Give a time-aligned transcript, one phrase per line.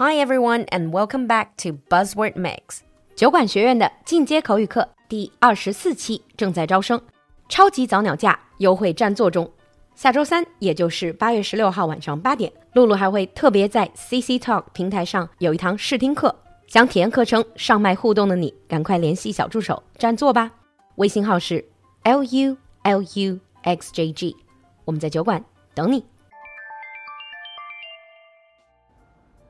[0.00, 2.82] Hi everyone, and welcome back to Buzzword Mix
[3.16, 7.00] 酒馆学院的进阶口语课第二十四期正在招生，
[7.48, 9.50] 超级早鸟价优惠占座中。
[9.96, 16.32] 下周三，也就是八月十六号晚上八点，露露还会特别在 CC Talk 平台上有一堂试听课。
[16.68, 20.48] 想体验课程上麦互动的你，赶快联系小助手占座吧。
[20.94, 21.64] 微信号是
[22.04, 24.36] l u l u x j g，
[24.84, 25.44] 我们在酒馆
[25.74, 26.04] 等你。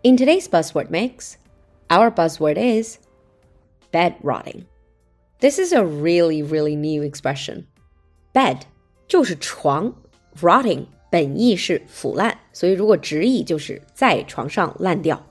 [0.04, 1.38] In today's buzzword mix,
[1.90, 2.98] our buzzword is
[3.92, 4.66] bed rotting.
[5.40, 7.68] This is a really, really new expression.
[8.34, 8.66] Bed
[9.08, 9.94] 就是床，
[10.42, 15.24] rotting 本意是腐烂，所以如果直译就是在床上烂掉。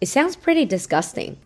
[0.00, 1.36] It sounds pretty disgusting,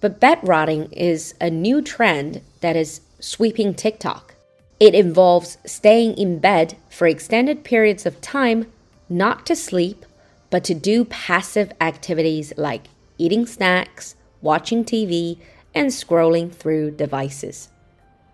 [0.00, 4.34] but bed rotting is a new trend that is sweeping TikTok.
[4.78, 8.66] It involves staying in bed for extended periods of time,
[9.08, 10.04] not to sleep
[10.50, 12.84] but to do passive activities like
[13.18, 15.38] eating snacks, watching TV,
[15.72, 17.66] and scrolling through devices.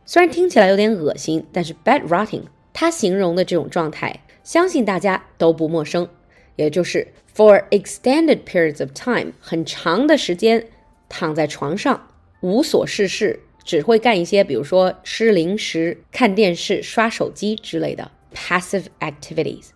[0.05, 6.09] 虽然听起来有点恶心，但是 bed rotting 它形容的这种状态，相信大家都不陌生，
[6.57, 10.67] 也就是 for extended periods of time，很长的时间
[11.09, 12.09] 躺在床上
[12.41, 19.69] 无所事事，只会干一些比如说吃零食、看电视、刷手机之类的 passive activities。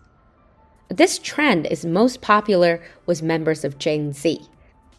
[0.91, 4.41] this trend is most popular with members of Gen Z.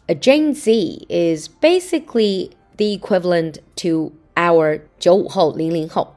[0.07, 6.15] A Gen Z is basically the equivalent to our 95后,零零后.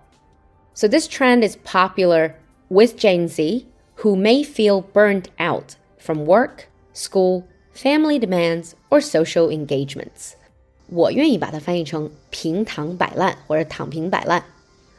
[0.75, 2.35] So this trend is popular
[2.69, 9.51] with Gen Z who may feel burnt out from work, school, family demands, or social
[9.51, 10.35] engagements.
[10.89, 14.45] 我愿意把它翻译成平躺摆烂或者躺平摆烂。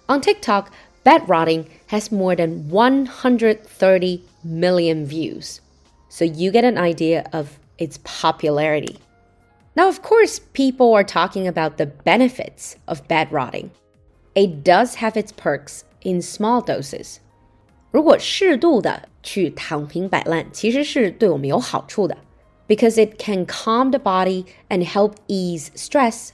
[0.07, 0.67] On TikTok,
[1.07, 5.59] bed rotting has more than 130 million views.
[6.09, 8.97] So you get an idea of its popularity.
[9.75, 13.71] Now, of course, people are talking about the benefits of bed rotting.
[14.35, 17.19] It does have its perks in small doses.
[17.91, 22.17] 如果适度的去躺平摆烂，其实是对我们有好处的，
[22.67, 26.29] because it can calm the body and help ease stress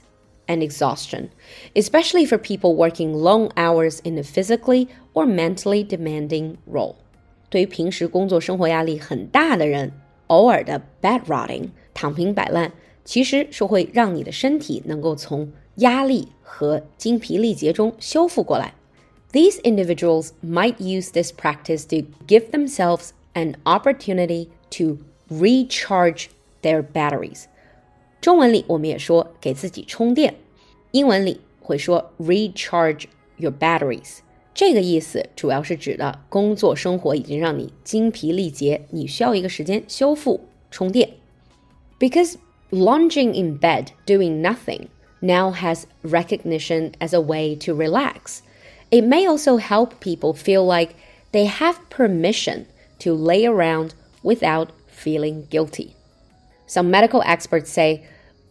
[0.46, 1.28] and exhaustion,
[1.74, 6.96] especially for people working long hours in a physically or mentally demanding role.
[7.48, 9.92] 对于平时工作生活压力很大的人，
[10.28, 12.72] 偶尔的 bed rotting 躺平摆烂，
[13.04, 18.74] 其实是会让你的身体能够从压力和精疲力竭中修复过来。
[19.32, 24.98] These individuals might use this practice to give themselves an opportunity to
[25.28, 26.26] recharge
[26.62, 27.44] their batteries。
[28.24, 30.34] 中文里我们也说给自己充电，
[30.90, 33.04] 英文里会说 recharge
[33.36, 34.18] your batteries。
[34.52, 41.10] 这个意思主要是指的工作生活已经让你精疲力竭，你需要一个时间修复充电。
[41.98, 42.34] Because
[42.70, 44.88] lounging in bed doing nothing
[45.20, 48.40] now has recognition as a way to relax.
[48.90, 50.94] It may also help people feel like
[51.32, 52.64] they have permission
[52.98, 53.90] to lay around
[54.22, 55.90] without feeling guilty.
[56.66, 58.02] Some medical experts say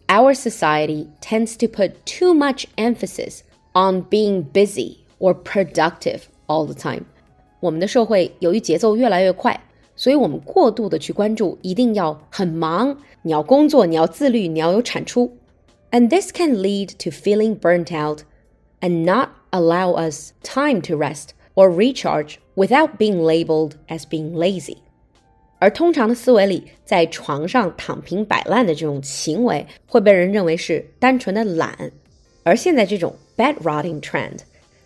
[0.08, 3.42] our society tends to put too much emphasis
[3.74, 7.04] on being busy or productive all the time。
[7.60, 9.60] 我们的社会由于节奏越来越快，
[9.94, 15.36] 所以我们过度的去关注一定要很忙，你要工作，你要自律，你要有产出。
[15.90, 18.22] And this can lead to feeling burnt out
[18.80, 24.78] and not allow us time to rest or recharge without being labeled as being lazy.
[25.58, 31.92] 而通常的思维里，在床上躺平摆烂的这种行为会被人认为是单纯的懒，
[32.42, 34.38] 而现在这种 bed rotting trend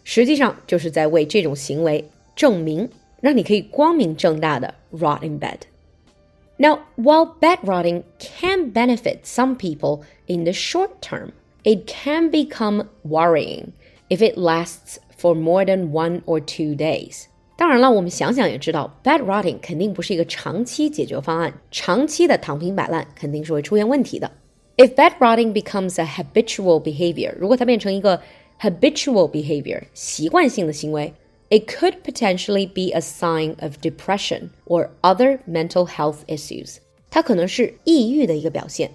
[0.03, 2.89] 实际上就是在为这种行为证明，
[3.21, 11.31] 让你可以光明正大的 rot in bed。Now, while bed rotting can benefit some people in the short term,
[11.63, 13.69] it can become worrying
[14.09, 17.25] if it lasts for more than one or two days.
[17.59, 24.31] 当然了，我们想想也知道，bed rotting 肯定不是一个长期解决方案，长期的躺平摆烂肯定是会出现问题的。
[24.77, 28.21] If bed rotting becomes a habitual behavior，如果它变成一个
[28.61, 31.15] habitual behavior 习惯性的行为,
[31.51, 36.79] it could potentially be a sign of depression or other mental health issues.
[37.09, 38.91] 它可能是抑郁的一个表现。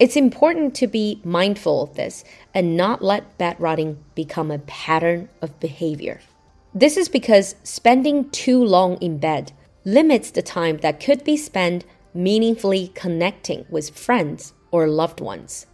[0.00, 5.26] It's important to be mindful of this and not let bed rotting become a pattern
[5.38, 6.16] of behavior.
[6.74, 9.52] This is because spending too long in bed
[9.84, 11.84] limits the time that could be spent
[12.14, 15.66] meaningfully connecting with friends or loved ones.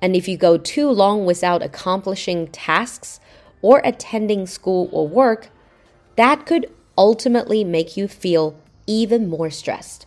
[0.00, 3.20] And if you go too long without accomplishing tasks
[3.62, 5.48] or attending school or work,
[6.16, 8.54] that could ultimately make you feel
[8.86, 10.02] even more stressed.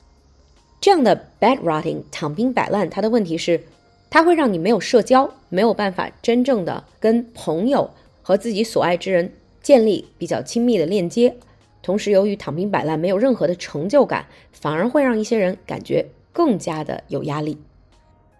[0.79, 3.63] 这样的 bed rotting 躺平摆烂，它的问题是，
[4.09, 7.89] 它会让你没有社交，没有办法真正的跟朋友
[8.21, 11.35] 和自己所爱之人 建立比较亲密的链接。
[11.81, 17.57] 同时，由于躺平摆烂没有任何的成就感，反而会让一些人感觉更加的有压力。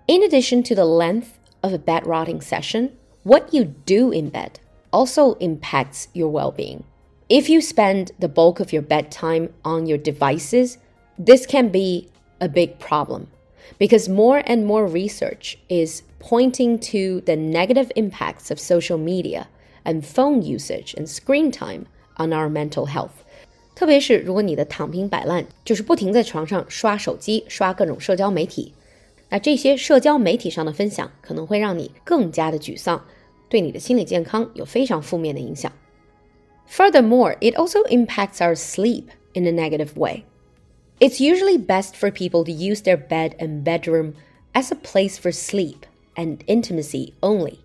[0.07, 1.27] In addition to the length
[1.62, 2.92] of a bed rotting session,
[3.24, 4.51] what you do in bed
[4.92, 6.80] also impacts your well being.
[7.30, 10.77] If you spend the bulk of your bedtime on your devices,
[11.18, 12.07] this can be
[12.39, 13.27] a big problem
[13.77, 19.48] because more and more research is pointing to the negative impacts of social media
[19.83, 21.86] and phone usage and screen time
[22.18, 23.24] on our mental health.
[23.75, 28.74] 特别是如果你的躺平摆烂，就是不停在床上刷手机、刷各种社交媒体，
[29.30, 33.06] 那这些社交媒体上的分享可能会让你更加的沮丧，
[33.50, 35.71] 对你的心理健康有非常负面的影响。
[36.69, 40.24] Furthermore, it also impacts our sleep in a negative way.
[41.00, 44.13] It's usually best for people to use their bed and bedroom
[44.54, 45.81] as a place for sleep
[46.15, 47.59] and intimacy only.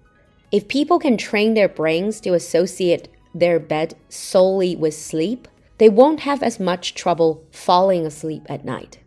[0.50, 5.48] If people can train their brains to associate their bed solely with sleep,
[5.78, 8.98] they won't have as much trouble falling asleep at night.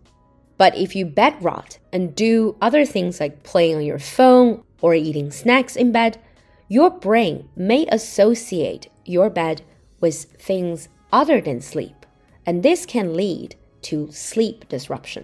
[0.57, 4.95] But if you bed rot and do other things like playing on your phone or
[4.95, 6.17] eating snacks in bed,
[6.67, 9.61] your brain may associate your bed
[10.01, 12.05] with things other than sleep,
[12.45, 15.23] and this can lead to sleep disruption。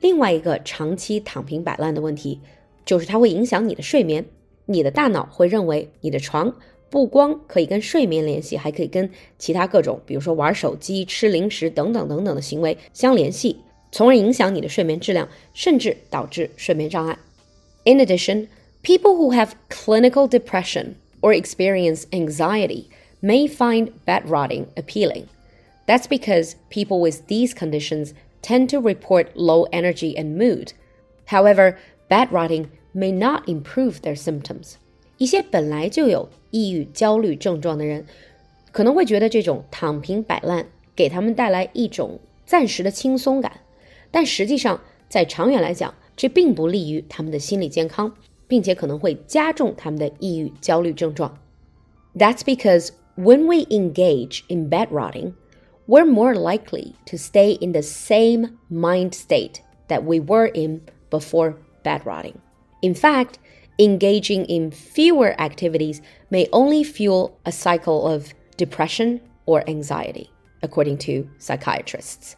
[0.00, 2.40] 另外一个长期躺平摆烂的问题，
[2.84, 4.24] 就是它会影响你的睡眠。
[4.66, 6.56] 你的大脑会认为你的床
[6.88, 13.56] 不光可以跟睡眠联系，还可以跟其他各种，比如说玩手机、吃零食等等等等的行为相联系，
[13.92, 17.18] 从而影响你的睡眠质量，甚至导致睡眠障碍。
[17.84, 18.48] In addition,
[18.82, 22.84] people who have clinical depression or experience anxiety
[23.22, 25.24] may find bed rotting appealing.
[25.86, 28.12] That's because people with these conditions
[28.42, 30.72] tend to report low energy and mood.
[31.26, 31.76] However,
[32.08, 34.74] bed rotting may not improve their symptoms.
[35.18, 38.06] 一些本来就有抑郁、焦虑症状的人，
[38.72, 40.66] 可能会觉得这种躺平摆烂
[40.96, 43.60] 给他们带来一种暂时的轻松感，
[44.10, 48.14] 但实际上在长远来讲，这并不利于他们的心理健康，
[48.48, 51.38] 并且可能会加重他们的抑郁、焦虑症状。
[52.16, 55.34] That's because when we engage in bed rotting,
[55.86, 60.80] we're more likely to stay in the same mind state that we were in
[61.10, 61.54] before
[61.84, 62.34] bed rotting.
[62.81, 63.39] In fact,
[63.79, 70.31] engaging in fewer activities may only fuel a cycle of depression or anxiety,
[70.61, 72.35] according to psychiatrists.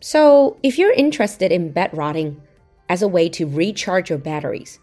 [0.00, 2.40] So, if you're interested in bed rotting
[2.88, 4.78] as a way to recharge your batteries,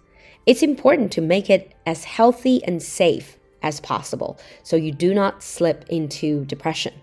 [0.45, 5.43] it's important to make it as healthy and safe as possible so you do not
[5.43, 6.93] slip into depression.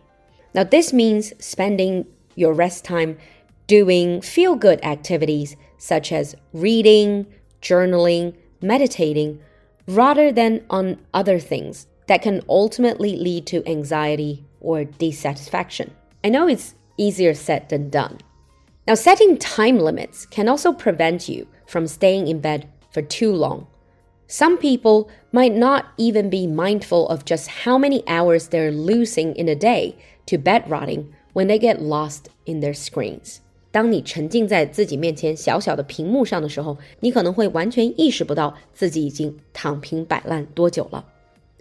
[0.55, 3.19] Now, this means spending your rest time
[3.67, 7.27] doing feel good activities such as reading,
[7.65, 9.41] journaling, meditating,
[9.89, 15.91] rather than on other things that can ultimately lead to anxiety or dissatisfaction.
[16.23, 18.19] I know it's easier said than done.
[18.87, 23.67] Now, setting time limits can also prevent you from staying in bed for too long.
[24.27, 29.49] Some people might not even be mindful of just how many hours they're losing in
[29.49, 29.97] a day
[30.27, 33.41] to bed rotting when they get lost in their screens.
[33.74, 41.06] 当你沉浸在自己面前小小的屏幕上的时候，你可能会完全意识不到自己已经躺平摆烂多久了。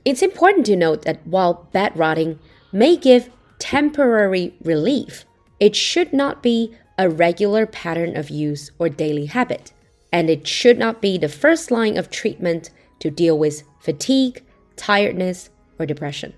[0.05, 2.37] It's important to note that while bed rotting
[2.73, 3.25] may give
[3.59, 5.23] temporary relief,
[5.59, 9.73] it should not be a regular pattern of use or daily habit,
[10.11, 14.43] and it should not be the first line of treatment to deal with fatigue,
[14.77, 16.33] tiredness, or depression.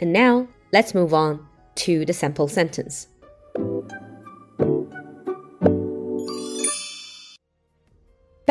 [0.00, 1.46] And now, let's move on
[1.76, 3.06] to the sample sentence.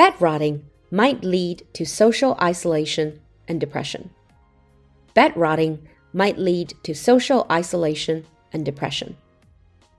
[0.01, 4.09] Bedrotting might lead to social isolation and depression.
[5.15, 5.81] Bedrotting
[6.15, 9.09] might lead to social isolation and depression.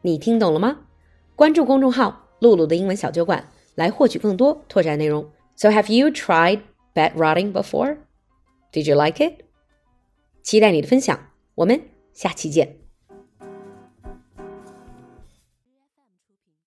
[0.01, 0.88] 你听懂了吗？
[1.36, 5.31] 关注公众号“璐璐的英文小酒馆”来获取更多拓展内容。
[5.55, 6.62] So have you tried
[6.96, 7.98] bedrotting before?
[8.72, 9.43] Did you like it?
[10.41, 11.79] 期待你的分享，我们
[12.12, 12.80] 下期见。